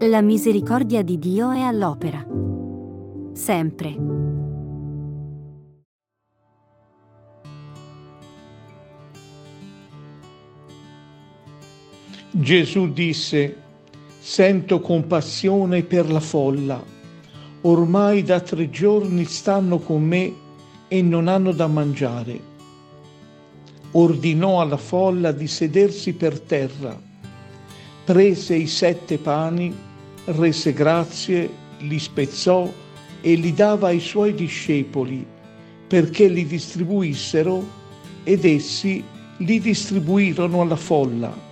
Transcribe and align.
La 0.00 0.20
misericordia 0.20 1.00
di 1.02 1.18
Dio 1.18 1.52
è 1.52 1.60
all'opera. 1.60 2.22
Sempre. 3.32 3.96
Gesù 12.30 12.92
disse, 12.92 13.56
sento 14.20 14.80
compassione 14.80 15.82
per 15.82 16.12
la 16.12 16.20
folla. 16.20 16.84
Ormai 17.62 18.22
da 18.22 18.40
tre 18.40 18.68
giorni 18.68 19.24
stanno 19.24 19.78
con 19.78 20.02
me 20.02 20.30
e 20.88 21.00
non 21.00 21.26
hanno 21.26 21.52
da 21.52 21.68
mangiare. 21.68 22.38
Ordinò 23.92 24.60
alla 24.60 24.76
folla 24.76 25.32
di 25.32 25.46
sedersi 25.46 26.12
per 26.12 26.38
terra. 26.38 27.00
Prese 28.04 28.54
i 28.54 28.66
sette 28.66 29.16
pani, 29.18 29.84
rese 30.26 30.72
grazie, 30.72 31.50
li 31.78 31.98
spezzò 31.98 32.70
e 33.20 33.34
li 33.34 33.52
dava 33.52 33.88
ai 33.88 34.00
suoi 34.00 34.34
discepoli 34.34 35.26
perché 35.86 36.28
li 36.28 36.46
distribuissero 36.46 37.64
ed 38.24 38.44
essi 38.44 39.02
li 39.38 39.60
distribuirono 39.60 40.60
alla 40.62 40.76
folla 40.76 41.44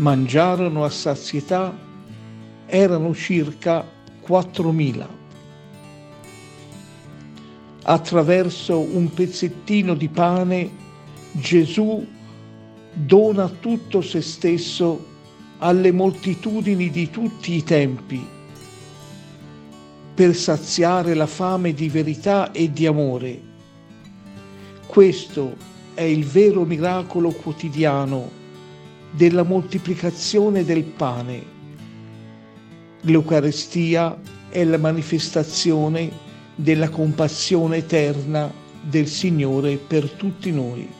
mangiarono 0.00 0.84
a 0.84 0.90
sazietà, 0.90 1.76
erano 2.66 3.14
circa 3.14 3.86
4.000. 4.26 5.06
Attraverso 7.82 8.78
un 8.78 9.12
pezzettino 9.12 9.94
di 9.94 10.08
pane 10.08 10.70
Gesù 11.32 12.06
dona 12.92 13.48
tutto 13.48 14.00
se 14.00 14.20
stesso 14.20 15.06
alle 15.60 15.92
moltitudini 15.92 16.90
di 16.90 17.10
tutti 17.10 17.54
i 17.54 17.62
tempi 17.62 18.26
per 20.14 20.34
saziare 20.34 21.14
la 21.14 21.26
fame 21.26 21.72
di 21.72 21.88
verità 21.88 22.50
e 22.52 22.72
di 22.72 22.86
amore. 22.86 23.40
Questo 24.86 25.54
è 25.94 26.02
il 26.02 26.24
vero 26.24 26.64
miracolo 26.64 27.30
quotidiano 27.30 28.30
della 29.10 29.42
moltiplicazione 29.42 30.64
del 30.64 30.84
pane. 30.84 31.58
L'Eucarestia 33.02 34.18
è 34.48 34.64
la 34.64 34.78
manifestazione 34.78 36.10
della 36.54 36.88
compassione 36.88 37.78
eterna 37.78 38.52
del 38.82 39.08
Signore 39.08 39.76
per 39.76 40.10
tutti 40.10 40.50
noi. 40.52 40.99